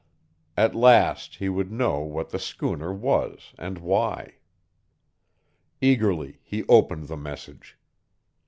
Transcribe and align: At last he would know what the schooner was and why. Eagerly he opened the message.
At 0.57 0.73
last 0.73 1.35
he 1.35 1.47
would 1.47 1.71
know 1.71 1.99
what 1.99 2.31
the 2.31 2.39
schooner 2.39 2.91
was 2.91 3.53
and 3.59 3.77
why. 3.77 4.37
Eagerly 5.79 6.39
he 6.41 6.63
opened 6.67 7.07
the 7.07 7.15
message. 7.15 7.77